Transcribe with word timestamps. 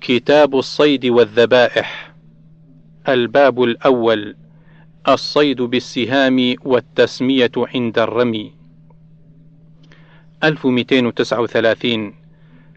كتاب 0.00 0.58
الصيد 0.58 1.06
والذبائح. 1.06 2.14
الباب 3.08 3.62
الأول 3.62 4.36
الصيد 5.08 5.62
بالسهام 5.62 6.54
والتسمية 6.64 7.50
عند 7.56 7.98
الرمي. 7.98 8.52
1239 10.44 12.14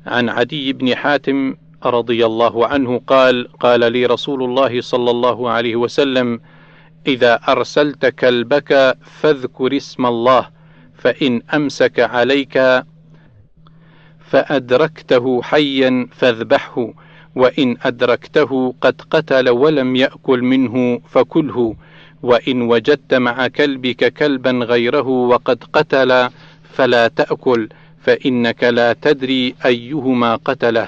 عن 0.06 0.30
عدي 0.30 0.74
بن 0.74 0.96
حاتم 0.96 1.56
رضي 1.86 2.26
الله 2.26 2.68
عنه 2.68 3.02
قال 3.08 3.48
قال 3.60 3.92
لي 3.92 4.06
رسول 4.06 4.44
الله 4.44 4.82
صلى 4.82 5.12
الله 5.12 5.50
عليه 5.50 5.76
وسلم 5.76 6.42
إذا 7.08 7.40
أرسلت 7.48 8.06
كلبك 8.06 8.98
فاذكر 9.02 9.78
اسم 9.78 10.06
الله 10.06 10.50
فإن 10.94 11.42
أمسك 11.54 12.00
عليك 12.00 12.84
فأدركته 14.20 15.42
حيا 15.42 16.08
فاذبحه 16.12 16.94
وإن 17.36 17.78
أدركته 17.84 18.76
قد 18.82 19.02
قتل 19.10 19.50
ولم 19.50 19.96
يأكل 19.96 20.42
منه 20.42 21.02
فكله 21.10 21.76
وإن 22.24 22.62
وجدت 22.62 23.14
مع 23.14 23.48
كلبك 23.48 24.14
كلبا 24.14 24.52
غيره 24.52 25.08
وقد 25.08 25.64
قتل 25.74 26.30
فلا 26.74 27.08
تأكل 27.08 27.70
فإنك 28.02 28.64
لا 28.64 28.94
تدري 28.94 29.56
أيهما 29.66 30.36
قتله. 30.36 30.88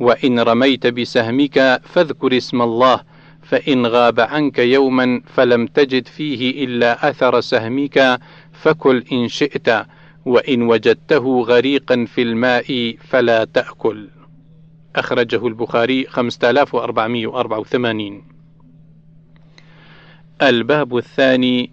وإن 0.00 0.40
رميت 0.40 0.86
بسهمك 0.86 1.80
فاذكر 1.84 2.36
اسم 2.36 2.62
الله 2.62 3.00
فإن 3.42 3.86
غاب 3.86 4.20
عنك 4.20 4.58
يوما 4.58 5.22
فلم 5.34 5.66
تجد 5.66 6.06
فيه 6.06 6.64
إلا 6.64 7.10
أثر 7.10 7.40
سهمك 7.40 8.20
فكل 8.52 9.04
إن 9.12 9.28
شئت 9.28 9.68
وإن 10.24 10.62
وجدته 10.62 11.40
غريقا 11.40 12.06
في 12.14 12.22
الماء 12.22 12.96
فلا 13.08 13.44
تأكل. 13.44 14.08
أخرجه 14.96 15.46
البخاري 15.46 16.06
5484 16.06 18.22
الباب 20.42 20.96
الثاني 20.96 21.70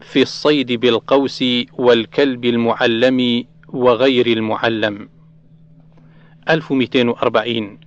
في 0.00 0.22
الصيد 0.22 0.72
بالقوس 0.72 1.44
والكلب 1.72 2.44
المعلم 2.44 3.44
وغير 3.68 4.26
المعلم. 4.26 5.08
1240 6.50 7.78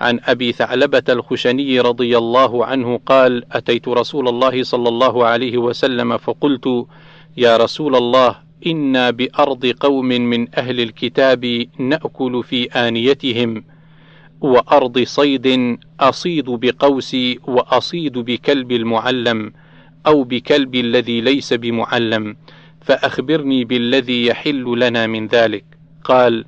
عن 0.00 0.20
أبي 0.24 0.52
ثعلبة 0.52 1.02
الخشني 1.08 1.80
رضي 1.80 2.18
الله 2.18 2.66
عنه 2.66 3.00
قال 3.06 3.44
أتيت 3.52 3.88
رسول 3.88 4.28
الله 4.28 4.62
صلى 4.62 4.88
الله 4.88 5.26
عليه 5.26 5.58
وسلم 5.58 6.16
فقلت 6.16 6.86
يا 7.36 7.56
رسول 7.56 7.96
الله 7.96 8.36
إنا 8.66 9.10
بأرض 9.10 9.66
قوم 9.66 10.08
من 10.08 10.58
أهل 10.58 10.80
الكتاب 10.80 11.66
نأكل 11.78 12.42
في 12.44 12.64
آنيتهم. 12.64 13.64
وأرض 14.40 14.98
صيد 14.98 15.78
أصيد 16.00 16.44
بقوسي 16.50 17.38
وأصيد 17.44 18.18
بكلب 18.18 18.72
المعلم 18.72 19.52
أو 20.06 20.24
بكلب 20.24 20.74
الذي 20.74 21.20
ليس 21.20 21.52
بمعلم 21.52 22.36
فأخبرني 22.80 23.64
بالذي 23.64 24.26
يحل 24.26 24.80
لنا 24.80 25.06
من 25.06 25.26
ذلك. 25.26 25.64
قال 26.04 26.44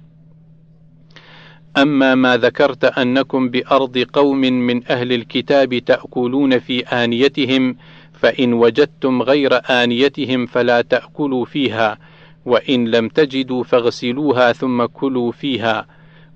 أما 1.79 2.15
ما 2.15 2.37
ذكرت 2.37 2.85
أنكم 2.85 3.49
بأرض 3.49 3.99
قوم 3.99 4.41
من 4.41 4.87
أهل 4.91 5.13
الكتاب 5.13 5.79
تأكلون 5.79 6.59
في 6.59 6.81
آنيتهم 6.81 7.77
فإن 8.13 8.53
وجدتم 8.53 9.23
غير 9.23 9.55
آنيتهم 9.55 10.47
فلا 10.47 10.81
تأكلوا 10.81 11.45
فيها 11.45 11.99
وإن 12.47 12.89
لم 12.89 13.09
تجدوا 13.09 13.65
فاغسلوها 13.65 14.53
ثم 14.53 14.85
كلوا 14.85 15.33
فيها. 15.33 15.87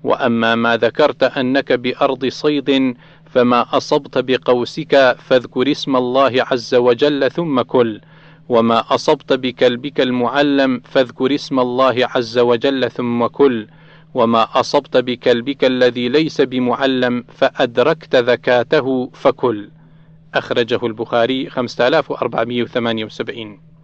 وأما 0.05 0.55
ما 0.55 0.77
ذكرت 0.77 1.23
أنك 1.23 1.73
بأرض 1.73 2.25
صيد 2.25 2.95
فما 3.25 3.77
أصبت 3.77 4.17
بقوسك 4.17 5.15
فاذكر 5.19 5.71
اسم 5.71 5.95
الله 5.95 6.45
عز 6.51 6.75
وجل 6.75 7.31
ثم 7.31 7.61
كل 7.61 8.01
وما 8.49 8.93
أصبت 8.95 9.33
بكلبك 9.33 10.01
المعلم 10.01 10.81
فاذكر 10.85 11.35
اسم 11.35 11.59
الله 11.59 12.07
عز 12.15 12.37
وجل 12.37 12.91
ثم 12.91 13.27
كل 13.27 13.67
وما 14.13 14.59
أصبت 14.59 14.97
بكلبك 14.97 15.65
الذي 15.65 16.09
ليس 16.09 16.41
بمعلم 16.41 17.23
فأدركت 17.33 18.15
ذكاته 18.15 19.09
فكل. 19.13 19.69
أخرجه 20.33 20.85
البخاري 20.85 21.49
5478 21.49 23.74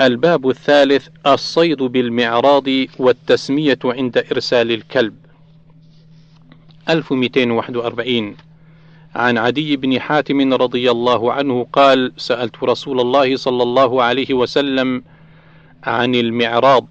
الباب 0.00 0.48
الثالث 0.48 1.08
الصيد 1.26 1.82
بالمعراض 1.82 2.64
والتسمية 2.98 3.78
عند 3.84 4.18
إرسال 4.32 4.72
الكلب. 4.72 5.14
1241 6.88 8.36
عن 9.14 9.38
عدي 9.38 9.76
بن 9.76 10.00
حاتم 10.00 10.54
رضي 10.54 10.90
الله 10.90 11.32
عنه 11.32 11.66
قال 11.72 12.12
سألت 12.16 12.64
رسول 12.64 13.00
الله 13.00 13.36
صلى 13.36 13.62
الله 13.62 14.02
عليه 14.02 14.34
وسلم 14.34 15.02
عن 15.84 16.14
المعراض 16.14 16.86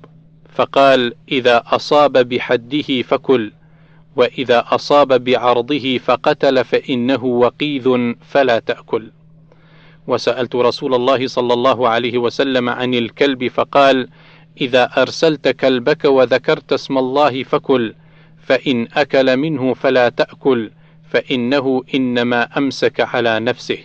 فقال 0.56 1.14
إذا 1.32 1.64
أصاب 1.66 2.30
بحده 2.30 3.02
فكل 3.02 3.52
وإذا 4.16 4.66
أصاب 4.68 5.24
بعرضه 5.24 5.98
فقتل 5.98 6.64
فإنه 6.66 7.26
وقيذ 7.26 8.14
فلا 8.30 8.60
تأكل. 8.60 9.12
وسألت 10.10 10.56
رسول 10.56 10.96
الله 10.96 11.28
صلى 11.28 11.54
الله 11.54 11.88
عليه 11.88 12.18
وسلم 12.18 12.70
عن 12.70 12.94
الكلب 12.94 13.48
فقال 13.48 14.08
إذا 14.62 14.90
أرسلت 14.98 15.48
كلبك 15.48 16.06
وذكرت 16.06 16.74
اسم 16.74 16.98
الله 16.98 17.44
فكل 17.44 17.94
فإن 18.38 18.88
أكل 18.94 19.38
منه 19.38 19.74
فلا 19.74 20.10
تأكل 20.10 20.72
فإنه 21.10 21.84
إنما 21.96 22.58
أمسك 22.58 23.00
على 23.00 23.40
نفسه. 23.40 23.78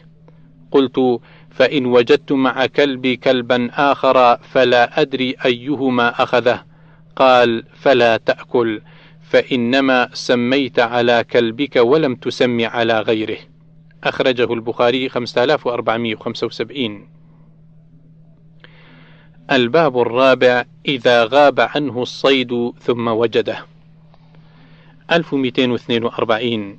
قلت 0.70 1.20
فإن 1.50 1.86
وجدت 1.86 2.32
مع 2.32 2.66
كلبي 2.66 3.16
كلبا 3.16 3.70
آخر 3.72 4.36
فلا 4.36 5.00
أدري 5.00 5.34
أيهما 5.44 6.22
أخذه. 6.22 6.62
قال 7.16 7.64
فلا 7.74 8.16
تأكل 8.16 8.80
فإنما 9.30 10.08
سميت 10.12 10.78
على 10.78 11.24
كلبك 11.30 11.76
ولم 11.76 12.14
تسم 12.14 12.66
على 12.66 13.00
غيره. 13.00 13.38
أخرجه 14.04 14.52
البخاري 14.52 15.08
5475 15.08 17.08
الباب 19.52 19.98
الرابع 19.98 20.64
إذا 20.88 21.24
غاب 21.24 21.60
عنه 21.60 22.02
الصيد 22.02 22.72
ثم 22.80 23.08
وجده. 23.08 23.58
1242 25.12 26.78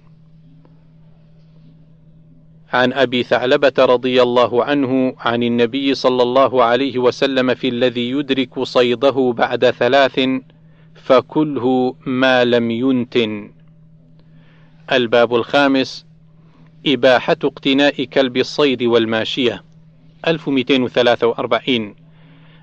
عن 2.74 2.94
أبي 2.94 3.24
ثعلبة 3.24 3.74
رضي 3.80 4.22
الله 4.22 4.64
عنه 4.64 5.16
عن 5.20 5.44
النبي 5.44 5.96
صلى 5.96 6.24
الله 6.24 6.64
عليه 6.64 7.00
وسلم 7.00 7.54
في 7.54 7.68
الذي 7.68 8.10
يدرك 8.10 8.64
صيده 8.64 9.34
بعد 9.38 9.70
ثلاث 9.70 10.20
فكله 10.96 11.96
ما 12.06 12.46
لم 12.46 12.72
ينتن. 12.72 13.52
الباب 14.92 15.36
الخامس 15.36 16.06
إباحة 16.88 17.38
اقتناء 17.44 18.04
كلب 18.04 18.38
الصيد 18.38 18.84
والماشية. 18.84 19.64
1243 20.28 21.96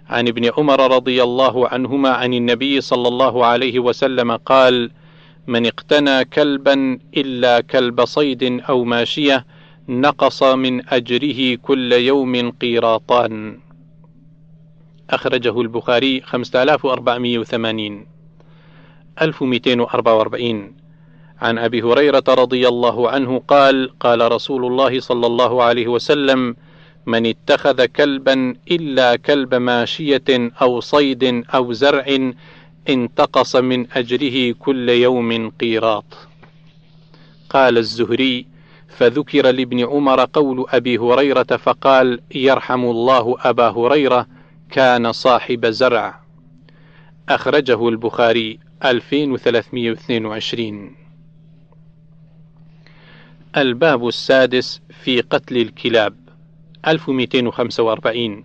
عن 0.08 0.28
ابن 0.28 0.50
عمر 0.58 0.94
رضي 0.94 1.22
الله 1.22 1.68
عنهما 1.68 2.08
عن 2.10 2.34
النبي 2.34 2.80
صلى 2.80 3.08
الله 3.08 3.46
عليه 3.46 3.78
وسلم 3.78 4.36
قال 4.36 4.90
من 5.46 5.66
اقتنى 5.66 6.24
كلبا 6.24 6.98
إلا 7.16 7.60
كلب 7.60 8.04
صيد 8.04 8.60
أو 8.68 8.84
ماشية 8.84 9.46
نقص 9.88 10.42
من 10.42 10.88
أجره 10.88 11.54
كل 11.54 11.92
يوم 11.92 12.50
قيراطان. 12.50 13.58
أخرجه 15.10 15.60
البخاري 15.60 16.20
5480 16.20 18.06
1244 19.22 20.81
عن 21.42 21.58
أبي 21.58 21.82
هريرة 21.82 22.24
رضي 22.28 22.68
الله 22.68 23.10
عنه 23.10 23.42
قال 23.48 23.98
قال 24.00 24.32
رسول 24.32 24.66
الله 24.66 25.00
صلى 25.00 25.26
الله 25.26 25.62
عليه 25.62 25.88
وسلم 25.88 26.56
من 27.06 27.26
اتخذ 27.26 27.84
كلبا 27.84 28.54
إلا 28.70 29.16
كلب 29.16 29.54
ماشية 29.54 30.50
أو 30.62 30.80
صيد 30.80 31.44
أو 31.54 31.72
زرع 31.72 32.32
انتقص 32.88 33.56
من 33.56 33.86
أجره 33.92 34.54
كل 34.58 34.88
يوم 34.88 35.50
قيراط. 35.50 36.04
قال 37.50 37.78
الزهري 37.78 38.46
فذكر 38.88 39.50
لابن 39.50 39.84
عمر 39.84 40.24
قول 40.24 40.66
أبي 40.68 40.98
هريرة 40.98 41.56
فقال 41.56 42.20
يرحم 42.34 42.84
الله 42.84 43.36
أبا 43.40 43.68
هريرة 43.68 44.26
كان 44.70 45.12
صاحب 45.12 45.66
زرع. 45.66 46.20
أخرجه 47.28 47.88
البخاري 47.88 48.58
2322 48.84 51.01
الباب 53.56 54.08
السادس 54.08 54.81
في 55.04 55.20
قتل 55.20 55.56
الكلاب 55.56 56.14
1245 56.87 58.44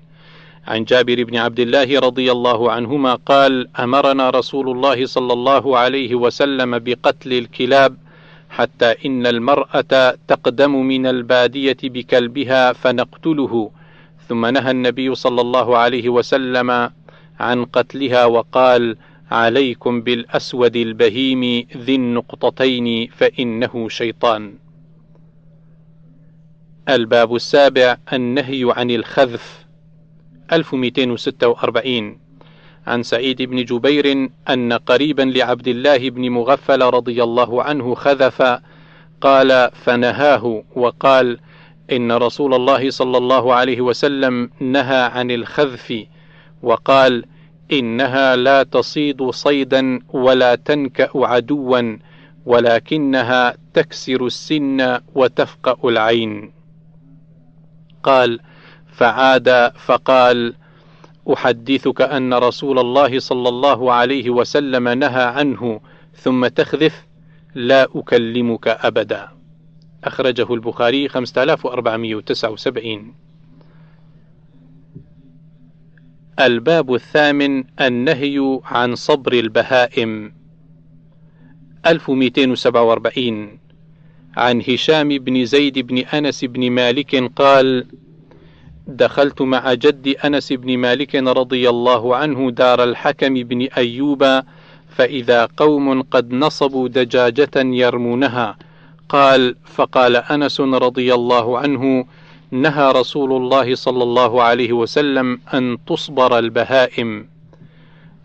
عن 0.67 0.83
جابر 0.83 1.23
بن 1.23 1.37
عبد 1.37 1.59
الله 1.59 1.99
رضي 1.99 2.31
الله 2.31 2.71
عنهما 2.71 3.15
قال 3.15 3.67
أمرنا 3.79 4.29
رسول 4.29 4.69
الله 4.69 5.05
صلى 5.05 5.33
الله 5.33 5.77
عليه 5.77 6.15
وسلم 6.15 6.79
بقتل 6.79 7.33
الكلاب 7.33 7.97
حتى 8.49 8.95
إن 9.05 9.27
المرأة 9.27 10.17
تقدم 10.27 10.75
من 10.75 11.05
البادية 11.07 11.77
بكلبها 11.83 12.73
فنقتله. 12.73 13.71
ثم 14.29 14.45
نهى 14.45 14.71
النبي 14.71 15.15
صلى 15.15 15.41
الله 15.41 15.77
عليه 15.77 16.09
وسلم 16.09 16.89
عن 17.39 17.65
قتلها 17.65 18.25
وقال 18.25 18.97
عليكم 19.31 20.01
بالأسود 20.01 20.75
البهيم 20.75 21.67
ذي 21.77 21.95
النقطتين 21.95 23.07
فإنه 23.07 23.89
شيطان. 23.89 24.66
الباب 26.89 27.35
السابع 27.35 27.97
النهي 28.13 28.73
عن 28.75 28.91
الخذف. 28.91 29.65
1246 30.51 32.19
عن 32.87 33.03
سعيد 33.03 33.41
بن 33.41 33.65
جبير 33.65 34.29
أن 34.49 34.73
قريبا 34.73 35.21
لعبد 35.21 35.67
الله 35.67 36.09
بن 36.09 36.29
مغفل 36.29 36.81
رضي 36.81 37.23
الله 37.23 37.63
عنه 37.63 37.95
خذف. 37.95 38.59
قال 39.21 39.71
فنهاه 39.73 40.63
وقال 40.75 41.39
إن 41.91 42.11
رسول 42.11 42.53
الله 42.53 42.89
صلى 42.89 43.17
الله 43.17 43.53
عليه 43.53 43.81
وسلم 43.81 44.49
نهى 44.59 45.01
عن 45.01 45.31
الخذف 45.31 46.03
وقال 46.63 47.25
إنها 47.71 48.35
لا 48.35 48.63
تصيد 48.63 49.29
صيدا 49.29 49.99
ولا 50.13 50.55
تنكأ 50.55 51.09
عدوا 51.15 51.97
ولكنها 52.45 53.57
تكسر 53.73 54.25
السن 54.25 54.99
وتفقأ 55.15 55.89
العين 55.89 56.56
قال 58.07 58.39
فعاد 58.87 59.71
فقال 59.75 60.53
أحدثك 61.33 62.01
أن 62.01 62.33
رسول 62.33 62.79
الله 62.79 63.19
صلى 63.19 63.49
الله 63.49 63.93
عليه 63.93 64.29
وسلم 64.29 64.89
نهى 64.89 65.23
عنه 65.23 65.81
ثم 66.13 66.47
تخذف 66.47 67.05
لا 67.55 67.87
أكلمك 67.95 68.67
أبدا. 68.67 69.27
أخرجه 70.03 70.53
البخاري 70.53 71.09
5479 71.09 73.15
الباب 76.39 76.93
الثامن 76.93 77.63
النهي 77.81 78.59
عن 78.63 78.95
صبر 78.95 79.33
البهائم. 79.33 80.33
1247 81.85 83.66
عن 84.37 84.61
هشام 84.61 85.09
بن 85.09 85.45
زيد 85.45 85.79
بن 85.79 85.97
أنس 85.97 86.45
بن 86.45 86.71
مالك 86.71 87.31
قال 87.35 87.85
دخلت 88.87 89.41
مع 89.41 89.73
جد 89.73 90.15
أنس 90.25 90.53
بن 90.53 90.77
مالك 90.77 91.15
رضي 91.15 91.69
الله 91.69 92.15
عنه 92.15 92.51
دار 92.51 92.83
الحكم 92.83 93.33
بن 93.33 93.61
أيوب 93.61 94.41
فإذا 94.89 95.45
قوم 95.57 96.01
قد 96.01 96.33
نصبوا 96.33 96.87
دجاجة 96.87 97.51
يرمونها. 97.55 98.57
قال 99.09 99.55
فقال 99.65 100.15
أنس 100.15 100.61
رضي 100.61 101.13
الله 101.13 101.57
عنه 101.59 102.05
نهى 102.51 102.91
رسول 102.91 103.31
الله 103.33 103.75
صلى 103.75 104.03
الله 104.03 104.43
عليه 104.43 104.73
وسلم 104.73 105.39
أن 105.53 105.77
تصبر 105.87 106.39
البهائم. 106.39 107.29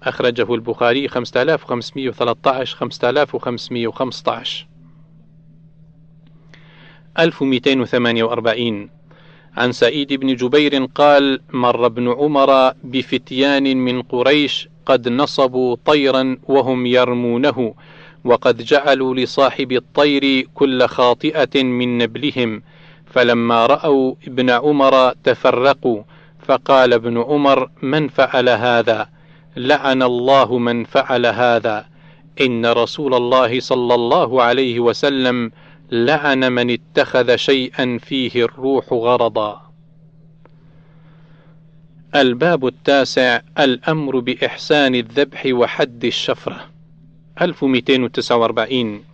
أخرجه 0.03 0.55
البخاري 0.55 1.09
5513 1.09 2.77
5515 2.77 4.72
1248 7.19 8.89
عن 9.57 9.73
سعيد 9.73 10.13
بن 10.13 10.35
جبير 10.35 10.85
قال 10.85 11.41
مر 11.53 11.87
ابن 11.87 12.09
عمر 12.09 12.73
بفتيان 12.85 13.77
من 13.77 14.03
قريش 14.03 14.69
قد 14.87 15.09
نصبوا 15.09 15.77
طيرا 15.87 16.37
وهم 16.49 16.87
يرمونه 16.87 17.75
وقد 18.25 18.63
جعلوا 18.63 19.15
لصاحب 19.15 19.73
الطير 19.73 20.49
كل 20.55 20.87
خاطئة 20.87 21.63
من 21.63 21.99
نبلهم. 21.99 22.63
فلما 23.07 23.67
رأوا 23.67 24.15
ابن 24.27 24.51
عمر 24.51 25.13
تفرقوا 25.25 26.03
فقال 26.47 26.93
ابن 26.93 27.23
عمر 27.23 27.71
من 27.83 28.09
فعل 28.09 28.49
هذا؟ 28.49 29.09
لعن 29.57 30.03
الله 30.03 30.59
من 30.59 30.85
فعل 30.85 31.27
هذا. 31.27 31.87
إن 32.41 32.67
رسول 32.67 33.15
الله 33.15 33.61
صلى 33.61 33.95
الله 33.95 34.43
عليه 34.43 34.81
وسلم 34.81 35.51
لعن 35.93 36.53
من 36.53 36.71
اتخذ 36.71 37.37
شيئا 37.37 37.99
فيه 38.03 38.45
الروح 38.45 38.93
غرضا. 38.93 39.73
الباب 42.15 42.67
التاسع 42.67 43.41
الأمر 43.59 44.19
بإحسان 44.19 44.95
الذبح 44.95 45.47
وحد 45.47 46.05
الشفرة. 46.05 46.61
1249 47.43 49.05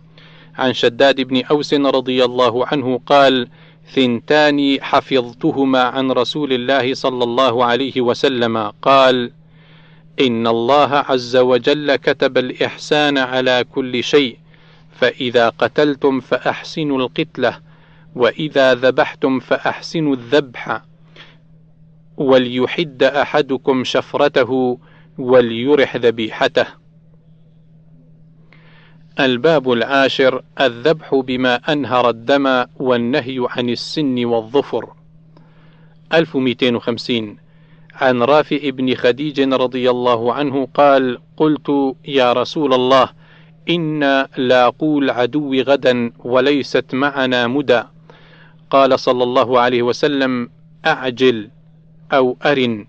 عن 0.55 0.73
شداد 0.73 1.21
بن 1.21 1.43
أوس 1.45 1.73
رضي 1.73 2.25
الله 2.25 2.65
عنه 2.65 3.01
قال 3.05 3.47
ثنتان 3.93 4.77
حفظتهما 4.81 5.81
عن 5.81 6.11
رسول 6.11 6.53
الله 6.53 6.93
صلى 6.93 7.23
الله 7.23 7.65
عليه 7.65 8.01
وسلم 8.01 8.57
قال 8.81 9.31
إن 10.21 10.47
الله 10.47 10.93
عز 10.93 11.37
وجل 11.37 11.95
كتب 11.95 12.37
الإحسان 12.37 13.17
على 13.17 13.65
كل 13.73 14.03
شيء 14.03 14.37
فإذا 14.99 15.49
قتلتم 15.49 16.19
فأحسنوا 16.19 16.97
القتلة 16.97 17.59
وإذا 18.15 18.73
ذبحتم 18.73 19.39
فأحسنوا 19.39 20.15
الذبح 20.15 20.81
وليحد 22.17 23.03
أحدكم 23.03 23.83
شفرته 23.83 24.79
وليرح 25.17 25.95
ذبيحته. 25.95 26.65
الباب 29.19 29.71
العاشر 29.71 30.43
الذبح 30.61 31.15
بما 31.15 31.55
أنهر 31.55 32.09
الدم 32.09 32.65
والنهي 32.79 33.47
عن 33.49 33.69
السن 33.69 34.25
والظفر. 34.25 34.93
1250 36.13 37.37
عن 37.93 38.21
رافع 38.21 38.69
بن 38.69 38.95
خديج 38.95 39.41
رضي 39.41 39.89
الله 39.89 40.33
عنه 40.33 40.67
قال 40.73 41.19
قلت 41.37 41.95
يا 42.07 42.33
رسول 42.33 42.73
الله 42.73 43.18
إن 43.69 44.25
لاقو 44.37 44.99
العدو 44.99 45.61
غدا 45.61 46.11
وليست 46.19 46.85
معنا 46.93 47.47
مدى. 47.47 47.83
قال 48.69 48.99
صلى 48.99 49.23
الله 49.23 49.59
عليه 49.59 49.81
وسلم 49.81 50.49
أعجل 50.85 51.49
أو 52.13 52.37
أرن. 52.45 52.87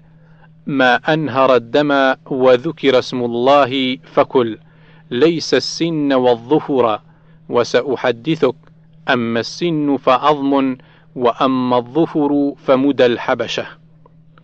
ما 0.67 0.95
أنهر 0.95 1.57
الدم 1.57 2.15
وذكر 2.27 2.99
اسم 2.99 3.25
الله 3.25 3.97
فكل. 3.97 4.59
ليس 5.11 5.55
السن 5.55 6.13
والظفر 6.13 7.01
وسأحدثك. 7.49 8.55
أما 9.09 9.41
السن 9.41 9.97
فعظم 9.97 10.77
وأما 11.17 11.77
الظفر 11.79 12.53
فمدى 12.65 13.07
الحبشة. 13.07 13.67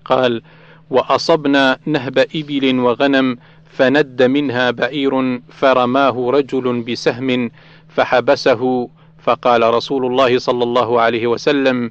قال 0.04 0.42
وأصبنا 0.90 1.78
نهب 1.86 2.18
إبل 2.18 2.78
وغنم 2.78 3.38
فند 3.76 4.22
منها 4.22 4.70
بعير 4.70 5.40
فرماه 5.48 6.30
رجل 6.30 6.82
بسهم 6.82 7.50
فحبسه 7.88 8.88
فقال 9.18 9.74
رسول 9.74 10.06
الله 10.06 10.38
صلى 10.38 10.64
الله 10.64 11.00
عليه 11.00 11.26
وسلم 11.26 11.90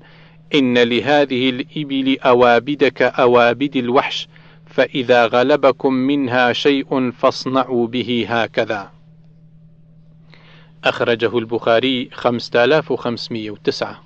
إن 0.56 0.78
لهذه 0.78 1.50
الإبل 1.50 2.20
أوابد 2.20 2.84
كأوابد 2.84 3.76
الوحش 3.76 4.28
فإذا 4.66 5.26
غلبكم 5.26 5.94
منها 5.94 6.54
شيء 6.54 7.12
فاصنعوا 7.12 7.88
به 7.88 8.26
هكذا. 8.30 8.92
أخرجه 10.84 11.38
البخاري 11.38 12.10
5509 12.14 14.04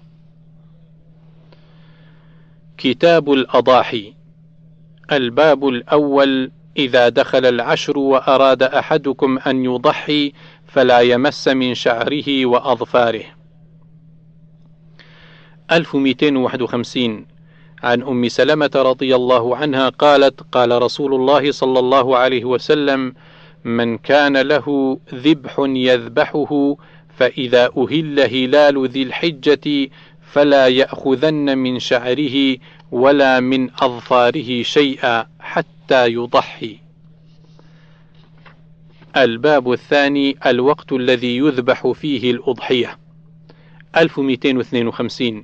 كتاب 2.77 3.31
الأضاحي 3.31 4.13
الباب 5.11 5.67
الأول 5.67 6.51
إذا 6.79 7.09
دخل 7.09 7.45
العشر 7.45 7.97
وأراد 7.97 8.63
أحدكم 8.63 9.39
أن 9.47 9.65
يضحي 9.65 10.33
فلا 10.67 10.99
يمس 10.99 11.47
من 11.47 11.73
شعره 11.75 12.45
وأظفاره. 12.45 13.23
1251 15.71 17.25
عن 17.83 18.01
أم 18.01 18.27
سلمة 18.27 18.71
رضي 18.75 19.15
الله 19.15 19.55
عنها 19.55 19.89
قالت 19.89 20.41
قال 20.51 20.81
رسول 20.81 21.13
الله 21.13 21.51
صلى 21.51 21.79
الله 21.79 22.17
عليه 22.17 22.45
وسلم 22.45 23.13
من 23.63 23.97
كان 23.97 24.37
له 24.37 24.99
ذبح 25.13 25.55
يذبحه 25.59 26.75
فإذا 27.17 27.69
أهل 27.77 28.19
هلال 28.19 28.89
ذي 28.89 29.03
الحجة 29.03 29.89
فلا 30.31 30.67
يأخذن 30.67 31.57
من 31.57 31.79
شعره 31.79 32.57
ولا 32.91 33.39
من 33.39 33.69
أظفاره 33.81 34.63
شيئا 34.63 35.25
حتى 35.39 35.78
يضحي. 35.91 36.79
الباب 39.17 39.71
الثاني 39.71 40.37
الوقت 40.45 40.93
الذي 40.93 41.37
يذبح 41.37 41.91
فيه 41.91 42.31
الأضحية 42.31 42.97
1252 43.97 45.43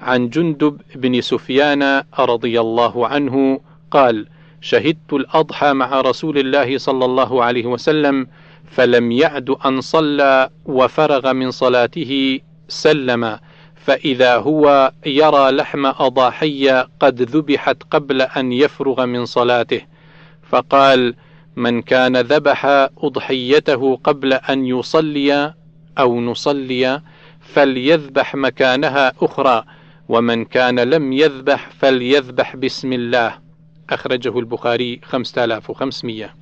عن 0.00 0.28
جندب 0.28 0.80
بن 0.94 1.20
سفيان 1.20 2.02
رضي 2.18 2.60
الله 2.60 3.06
عنه 3.08 3.60
قال 3.90 4.26
شهدت 4.60 5.12
الأضحى 5.12 5.72
مع 5.72 6.00
رسول 6.00 6.38
الله 6.38 6.78
صلى 6.78 7.04
الله 7.04 7.44
عليه 7.44 7.66
وسلم 7.66 8.26
فلم 8.66 9.12
يعد 9.12 9.50
أن 9.50 9.80
صلى 9.80 10.50
وفرغ 10.64 11.32
من 11.32 11.50
صلاته 11.50 12.40
سلم 12.68 13.38
فإذا 13.84 14.36
هو 14.36 14.92
يرى 15.06 15.50
لحم 15.50 15.86
أضاحي 15.86 16.84
قد 17.00 17.22
ذبحت 17.22 17.82
قبل 17.90 18.22
أن 18.22 18.52
يفرغ 18.52 19.06
من 19.06 19.24
صلاته 19.24 19.80
فقال 20.42 21.14
من 21.56 21.82
كان 21.82 22.16
ذبح 22.16 22.66
أضحيته 22.98 23.96
قبل 23.96 24.32
أن 24.32 24.66
يصلي 24.66 25.54
أو 25.98 26.20
نصلي 26.20 27.00
فليذبح 27.40 28.34
مكانها 28.34 29.12
أخرى 29.22 29.64
ومن 30.08 30.44
كان 30.44 30.80
لم 30.80 31.12
يذبح 31.12 31.70
فليذبح 31.78 32.56
بسم 32.56 32.92
الله. 32.92 33.38
أخرجه 33.90 34.38
البخاري 34.38 35.00
5500 35.04 36.34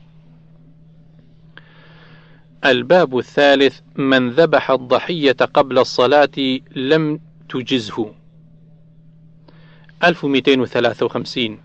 الباب 2.65 3.19
الثالث 3.19 3.81
من 3.97 4.31
ذبح 4.31 4.71
الضحية 4.71 5.33
قبل 5.33 5.79
الصلاة 5.79 6.61
لم 6.77 7.21
تجزه. 7.53 8.15
1253 10.05 11.59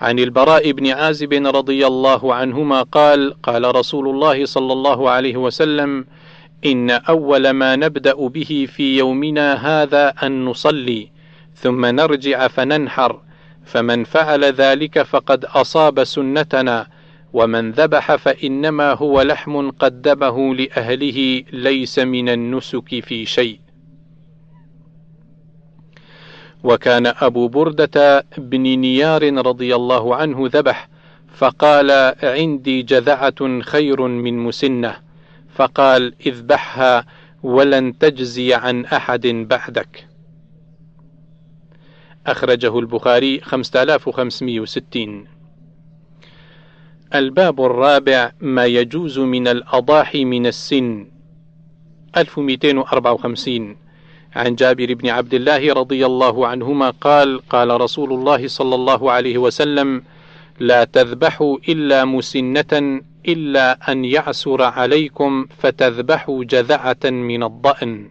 عن 0.00 0.18
البراء 0.18 0.72
بن 0.72 0.86
عازب 0.86 1.32
رضي 1.32 1.86
الله 1.86 2.34
عنهما 2.34 2.82
قال 2.82 3.42
قال 3.42 3.74
رسول 3.76 4.08
الله 4.08 4.44
صلى 4.44 4.72
الله 4.72 5.10
عليه 5.10 5.36
وسلم 5.36 6.06
إن 6.66 6.90
أول 6.90 7.50
ما 7.50 7.76
نبدأ 7.76 8.14
به 8.14 8.68
في 8.72 8.98
يومنا 8.98 9.54
هذا 9.54 10.08
أن 10.08 10.44
نصلي 10.44 11.08
ثم 11.54 11.86
نرجع 11.86 12.48
فننحر 12.48 13.20
فمن 13.64 14.04
فعل 14.04 14.44
ذلك 14.44 15.02
فقد 15.02 15.44
أصاب 15.44 16.04
سنتنا 16.04 16.86
ومن 17.32 17.70
ذبح 17.70 18.16
فإنما 18.16 18.92
هو 18.92 19.22
لحم 19.22 19.70
قدمه 19.70 20.54
لأهله 20.54 21.42
ليس 21.52 21.98
من 21.98 22.28
النسك 22.28 23.04
في 23.04 23.26
شيء. 23.26 23.61
وكان 26.64 27.06
أبو 27.06 27.48
بردة 27.48 28.24
بن 28.38 28.60
نيار 28.60 29.46
رضي 29.46 29.74
الله 29.74 30.16
عنه 30.16 30.48
ذبح 30.52 30.88
فقال 31.34 32.14
عندي 32.22 32.82
جذعة 32.82 33.60
خير 33.60 34.02
من 34.02 34.38
مسنة. 34.38 34.96
فقال 35.54 36.14
اذبحها 36.26 37.06
ولن 37.42 37.98
تجزي 37.98 38.54
عن 38.54 38.84
أحد 38.84 39.26
بعدك. 39.26 40.08
أخرجه 42.26 42.78
البخاري 42.78 43.40
5560 43.40 45.26
الباب 47.14 47.60
الرابع 47.64 48.32
ما 48.40 48.66
يجوز 48.66 49.18
من 49.18 49.48
الأضاحي 49.48 50.24
من 50.24 50.46
السن. 50.46 51.10
1254 52.16 53.81
عن 54.36 54.54
جابر 54.54 54.94
بن 54.94 55.08
عبد 55.08 55.34
الله 55.34 55.72
رضي 55.72 56.06
الله 56.06 56.46
عنهما 56.46 56.90
قال 56.90 57.40
قال 57.48 57.80
رسول 57.80 58.12
الله 58.12 58.48
صلى 58.48 58.74
الله 58.74 59.12
عليه 59.12 59.38
وسلم 59.38 60.02
لا 60.60 60.84
تذبحوا 60.84 61.58
إلا 61.68 62.04
مسنة 62.04 63.00
إلا 63.28 63.92
أن 63.92 64.04
يعسر 64.04 64.62
عليكم 64.62 65.46
فتذبحوا 65.58 66.44
جذعة 66.44 67.04
من 67.04 67.42
الضأن. 67.42 68.10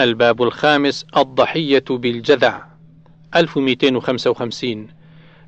الباب 0.00 0.42
الخامس 0.42 1.06
الضحية 1.16 1.84
بالجذع 1.90 2.62
1255 3.36 4.88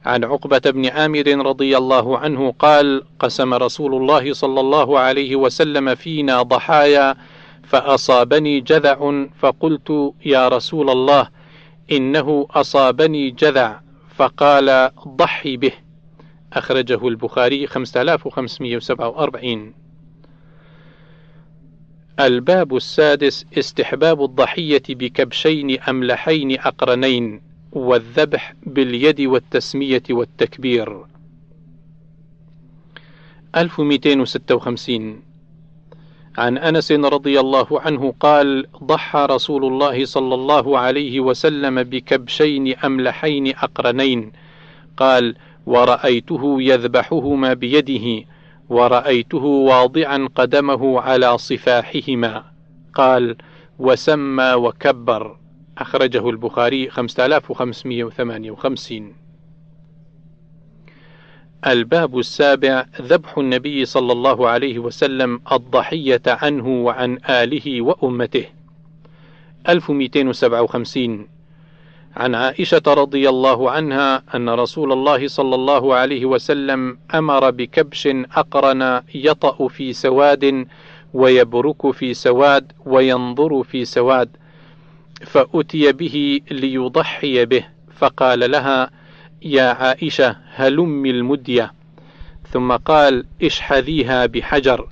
عن 0.04 0.24
عقبة 0.24 0.58
بن 0.70 0.86
عامر 0.86 1.26
رضي 1.26 1.76
الله 1.76 2.18
عنه 2.18 2.54
قال 2.58 3.02
قسم 3.18 3.54
رسول 3.54 3.94
الله 3.94 4.32
صلى 4.32 4.60
الله 4.60 4.98
عليه 4.98 5.36
وسلم 5.36 5.94
فينا 5.94 6.42
ضحايا 6.42 7.16
فأصابني 7.66 8.60
جذع 8.60 9.26
فقلت 9.38 10.14
يا 10.24 10.48
رسول 10.48 10.90
الله 10.90 11.28
إنه 11.92 12.46
أصابني 12.50 13.30
جذع 13.30 13.80
فقال 14.16 14.90
ضحي 15.08 15.56
به. 15.56 15.72
أخرجه 16.52 17.08
البخاري 17.08 17.66
5547 17.66 19.74
الباب 22.20 22.76
السادس 22.76 23.46
استحباب 23.58 24.24
الضحية 24.24 24.82
بكبشين 24.88 25.80
أملحين 25.80 26.60
أقرنين 26.60 27.42
والذبح 27.72 28.54
باليد 28.66 29.20
والتسمية 29.20 30.02
والتكبير. 30.10 31.04
1256 33.56 35.22
عن 36.38 36.58
أنس 36.58 36.92
رضي 36.92 37.40
الله 37.40 37.80
عنه 37.80 38.14
قال 38.20 38.66
ضحى 38.84 39.26
رسول 39.30 39.64
الله 39.64 40.04
صلى 40.04 40.34
الله 40.34 40.78
عليه 40.78 41.20
وسلم 41.20 41.82
بكبشين 41.82 42.78
أملحين 42.78 43.54
أقرنين 43.56 44.32
قال 44.96 45.36
ورأيته 45.66 46.62
يذبحهما 46.62 47.54
بيده 47.54 48.24
ورأيته 48.68 49.44
واضعا 49.44 50.28
قدمه 50.34 51.00
على 51.00 51.38
صفاحهما 51.38 52.44
قال 52.94 53.36
وسمى 53.78 54.52
وكبر 54.52 55.36
أخرجه 55.78 56.30
البخاري 56.30 56.90
5558 56.90 59.25
الباب 61.66 62.18
السابع 62.18 62.86
ذبح 63.02 63.38
النبي 63.38 63.84
صلى 63.84 64.12
الله 64.12 64.48
عليه 64.48 64.78
وسلم 64.78 65.40
الضحية 65.52 66.22
عنه 66.26 66.68
وعن 66.68 67.18
آله 67.30 67.82
وأمته. 67.82 68.44
1257 69.68 71.26
عن 72.16 72.34
عائشة 72.34 72.82
رضي 72.86 73.28
الله 73.28 73.70
عنها 73.70 74.22
أن 74.34 74.48
رسول 74.48 74.92
الله 74.92 75.28
صلى 75.28 75.54
الله 75.54 75.94
عليه 75.94 76.24
وسلم 76.24 76.98
أمر 77.14 77.50
بكبش 77.50 78.08
أقرن 78.36 79.02
يطأ 79.14 79.68
في 79.68 79.92
سواد 79.92 80.66
ويبرك 81.14 81.90
في 81.90 82.14
سواد 82.14 82.72
وينظر 82.86 83.62
في 83.62 83.84
سواد 83.84 84.28
فأتي 85.26 85.92
به 85.92 86.40
ليضحي 86.50 87.44
به 87.44 87.64
فقال 87.96 88.50
لها 88.50 88.90
يا 89.42 89.72
عائشة 89.72 90.36
هلم 90.54 91.06
المدية. 91.06 91.72
ثم 92.50 92.72
قال 92.72 93.26
اشحذيها 93.42 94.26
بحجر. 94.26 94.88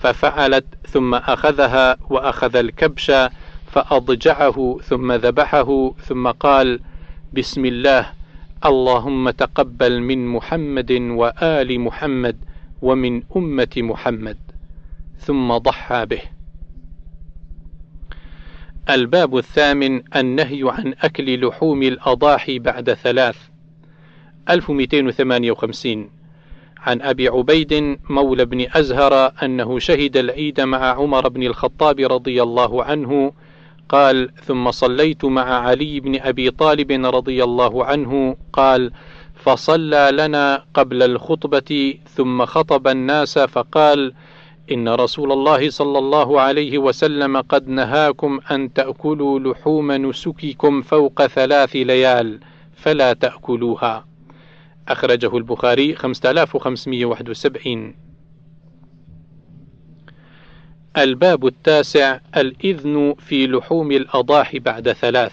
ففعلت 0.00 0.64
ثم 0.88 1.14
أخذها 1.14 1.96
وأخذ 2.10 2.56
الكبش 2.56 3.12
فأضجعه 3.66 4.78
ثم 4.82 5.12
ذبحه 5.12 5.94
ثم 5.94 6.28
قال 6.28 6.80
بسم 7.32 7.64
الله 7.64 8.06
اللهم 8.66 9.30
تقبل 9.30 10.00
من 10.00 10.26
محمد 10.26 10.92
وآل 10.92 11.80
محمد 11.80 12.36
ومن 12.82 13.22
أمة 13.36 13.68
محمد. 13.76 14.38
ثم 15.18 15.56
ضحى 15.56 16.06
به. 16.06 16.22
الباب 18.90 19.36
الثامن 19.36 20.02
النهي 20.16 20.62
عن 20.64 20.94
أكل 21.00 21.46
لحوم 21.46 21.82
الأضاحي 21.82 22.58
بعد 22.58 22.92
ثلاث. 22.92 23.47
1258 24.50 26.10
عن 26.78 27.02
أبي 27.02 27.28
عبيد 27.28 27.98
مولى 28.10 28.44
بن 28.44 28.66
أزهر 28.74 29.32
أنه 29.42 29.78
شهد 29.78 30.16
العيد 30.16 30.60
مع 30.60 30.78
عمر 30.78 31.28
بن 31.28 31.42
الخطاب 31.42 32.00
رضي 32.00 32.42
الله 32.42 32.84
عنه 32.84 33.32
قال 33.88 34.30
ثم 34.44 34.70
صليت 34.70 35.24
مع 35.24 35.42
علي 35.42 36.00
بن 36.00 36.20
أبي 36.20 36.50
طالب 36.50 36.92
رضي 37.14 37.44
الله 37.44 37.84
عنه 37.84 38.36
قال 38.52 38.92
فصلى 39.34 40.08
لنا 40.12 40.64
قبل 40.74 41.02
الخطبة 41.02 41.94
ثم 42.14 42.44
خطب 42.44 42.88
الناس 42.88 43.38
فقال 43.38 44.14
إن 44.72 44.88
رسول 44.88 45.32
الله 45.32 45.70
صلى 45.70 45.98
الله 45.98 46.40
عليه 46.40 46.78
وسلم 46.78 47.36
قد 47.36 47.68
نهاكم 47.68 48.40
أن 48.50 48.72
تأكلوا 48.72 49.38
لحوم 49.38 49.92
نسككم 49.92 50.82
فوق 50.82 51.26
ثلاث 51.26 51.76
ليال 51.76 52.40
فلا 52.76 53.12
تأكلوها 53.12 54.07
أخرجه 54.88 55.36
البخاري 55.36 55.94
5571 55.94 57.94
الباب 60.96 61.46
التاسع 61.46 62.20
الإذن 62.36 63.14
في 63.18 63.46
لحوم 63.46 63.92
الأضاحي 63.92 64.58
بعد 64.58 64.92
ثلاث 64.92 65.32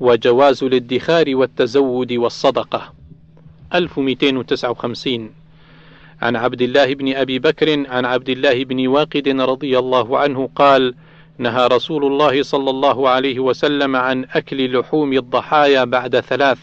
وجواز 0.00 0.64
الادخار 0.64 1.36
والتزود 1.36 2.12
والصدقة. 2.12 2.92
1259 3.74 5.30
عن 6.22 6.36
عبد 6.36 6.62
الله 6.62 6.94
بن 6.94 7.14
أبي 7.14 7.38
بكر 7.38 7.88
عن 7.88 8.04
عبد 8.04 8.28
الله 8.28 8.64
بن 8.64 8.86
واقد 8.86 9.28
رضي 9.28 9.78
الله 9.78 10.18
عنه 10.18 10.50
قال 10.56 10.94
نهى 11.38 11.66
رسول 11.66 12.04
الله 12.04 12.42
صلى 12.42 12.70
الله 12.70 13.08
عليه 13.08 13.38
وسلم 13.38 13.96
عن 13.96 14.24
أكل 14.24 14.78
لحوم 14.78 15.12
الضحايا 15.12 15.84
بعد 15.84 16.20
ثلاث 16.20 16.58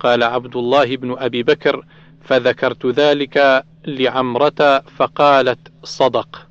قال 0.00 0.22
عبد 0.22 0.56
الله 0.56 0.96
بن 0.96 1.16
أبي 1.18 1.42
بكر 1.42 1.84
فذكرت 2.20 2.86
ذلك 2.86 3.64
لعمرة 3.86 4.82
فقالت 4.96 5.58
صدق. 5.84 6.46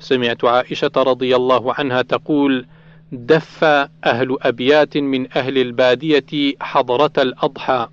سمعت 0.00 0.44
عائشة 0.44 0.90
رضي 0.96 1.36
الله 1.36 1.74
عنها 1.74 2.02
تقول 2.02 2.66
دف 3.12 3.64
أهل 4.04 4.36
أبيات 4.42 4.96
من 4.96 5.36
أهل 5.36 5.58
البادية 5.58 6.54
حضرة 6.60 7.12
الأضحى. 7.18 7.88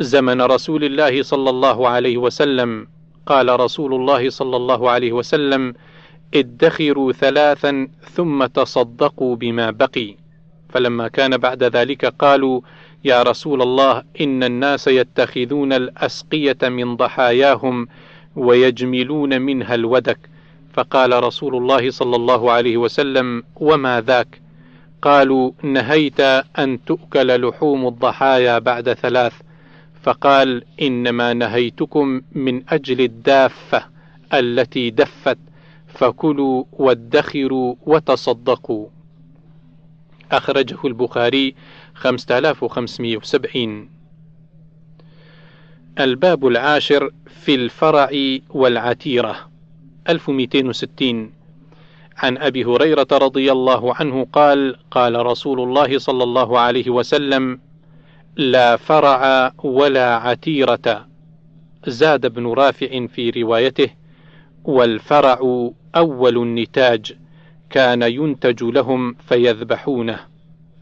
زمن 0.00 0.42
رسول 0.42 0.84
الله 0.84 1.22
صلى 1.22 1.50
الله 1.50 1.88
عليه 1.88 2.16
وسلم. 2.18 2.86
قال 3.26 3.60
رسول 3.60 3.94
الله 3.94 4.30
صلى 4.30 4.56
الله 4.56 4.90
عليه 4.90 5.12
وسلم 5.12 5.74
ادخروا 6.34 7.12
ثلاثا 7.12 7.88
ثم 8.00 8.46
تصدقوا 8.46 9.36
بما 9.36 9.70
بقي. 9.70 10.16
فلما 10.68 11.08
كان 11.08 11.36
بعد 11.36 11.64
ذلك 11.64 12.04
قالوا 12.04 12.60
يا 13.04 13.22
رسول 13.22 13.62
الله 13.62 14.02
إن 14.20 14.42
الناس 14.42 14.88
يتخذون 14.88 15.72
الأسقية 15.72 16.58
من 16.62 16.96
ضحاياهم 16.96 17.88
ويجملون 18.36 19.42
منها 19.42 19.74
الودك. 19.74 20.18
فقال 20.72 21.24
رسول 21.24 21.56
الله 21.56 21.90
صلى 21.90 22.16
الله 22.16 22.52
عليه 22.52 22.76
وسلم 22.76 23.42
وما 23.56 24.00
ذاك؟ 24.00 24.40
قالوا 25.02 25.50
نهيت 25.62 26.20
أن 26.58 26.84
تؤكل 26.84 27.48
لحوم 27.48 27.86
الضحايا 27.86 28.58
بعد 28.58 28.92
ثلاث. 28.92 29.32
فقال 30.02 30.64
إنما 30.82 31.32
نهيتكم 31.32 32.20
من 32.32 32.62
أجل 32.68 33.00
الدافة 33.00 33.84
التي 34.34 34.90
دفت 34.90 35.38
فكلوا 35.88 36.64
وادخروا 36.72 37.74
وتصدقوا. 37.86 38.88
أخرجه 40.32 40.78
البخاري 40.84 41.54
5570 41.94 43.90
الباب 46.00 46.46
العاشر 46.46 47.10
في 47.26 47.54
الفرع 47.54 48.10
والعتيرة 48.50 49.50
1260 50.08 51.32
عن 52.16 52.38
أبي 52.38 52.64
هريرة 52.64 53.06
رضي 53.12 53.52
الله 53.52 53.94
عنه 53.94 54.26
قال 54.32 54.76
قال 54.90 55.26
رسول 55.26 55.60
الله 55.60 55.98
صلى 55.98 56.24
الله 56.24 56.58
عليه 56.58 56.90
وسلم 56.90 57.60
لا 58.36 58.76
فرع 58.76 59.52
ولا 59.58 60.14
عتيرة. 60.14 61.06
زاد 61.86 62.24
ابن 62.24 62.46
رافع 62.46 63.06
في 63.06 63.30
روايته 63.30 63.88
والفرع 64.64 65.70
أول 65.96 66.38
النتاج. 66.38 67.16
كان 67.70 68.02
ينتج 68.02 68.64
لهم 68.64 69.14
فيذبحونه. 69.28 70.20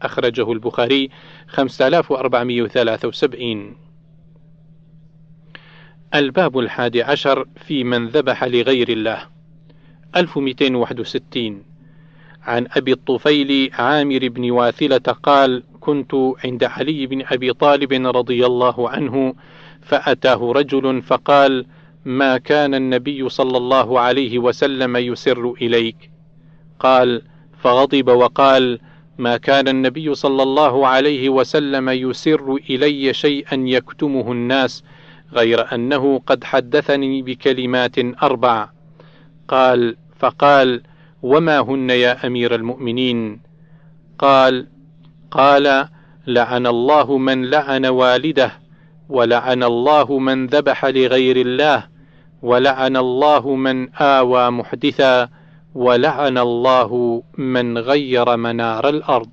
أخرجه 0.01 0.51
البخاري 0.51 1.09
5473 1.47 3.75
الباب 6.15 6.59
الحادي 6.59 7.03
عشر 7.03 7.45
في 7.55 7.83
من 7.83 8.07
ذبح 8.07 8.43
لغير 8.43 8.89
الله. 8.89 9.21
1261 10.15 11.63
عن 12.43 12.67
أبي 12.71 12.91
الطفيل 12.91 13.69
عامر 13.73 14.27
بن 14.27 14.51
واثلة 14.51 14.97
قال 14.97 15.63
كنت 15.79 16.15
عند 16.43 16.63
علي 16.63 17.05
بن 17.05 17.23
أبي 17.25 17.53
طالب 17.53 17.93
رضي 18.15 18.45
الله 18.45 18.89
عنه 18.89 19.33
فأتاه 19.81 20.51
رجل 20.51 21.01
فقال 21.01 21.65
ما 22.05 22.37
كان 22.37 22.75
النبي 22.75 23.29
صلى 23.29 23.57
الله 23.57 23.99
عليه 23.99 24.39
وسلم 24.39 24.97
يسر 24.97 25.51
إليك؟ 25.51 26.18
قال 26.79 27.21
فغضب 27.61 28.07
وقال 28.07 28.79
ما 29.17 29.37
كان 29.37 29.67
النبي 29.67 30.15
صلى 30.15 30.43
الله 30.43 30.87
عليه 30.87 31.29
وسلم 31.29 31.89
يسر 31.89 32.55
إلي 32.69 33.13
شيئا 33.13 33.55
يكتمه 33.55 34.31
الناس 34.31 34.83
غير 35.33 35.75
أنه 35.75 36.21
قد 36.25 36.43
حدثني 36.43 37.21
بكلمات 37.21 38.23
أربع. 38.23 38.69
قال 39.47 39.95
فقال 40.19 40.81
وما 41.21 41.59
هن 41.59 41.89
يا 41.89 42.27
أمير 42.27 42.55
المؤمنين؟ 42.55 43.41
قال 44.19 44.67
قال 45.31 45.87
لعن 46.27 46.67
الله 46.67 47.17
من 47.17 47.45
لعن 47.49 47.85
والده 47.85 48.51
ولعن 49.09 49.63
الله 49.63 50.19
من 50.19 50.47
ذبح 50.47 50.85
لغير 50.85 51.37
الله 51.37 51.83
ولعن 52.41 52.97
الله 52.97 53.55
من 53.55 53.93
آوى 53.95 54.49
محدثا 54.49 55.29
ولعن 55.75 56.37
الله 56.37 57.23
من 57.37 57.77
غير 57.77 58.37
منار 58.37 58.89
الأرض. 58.89 59.29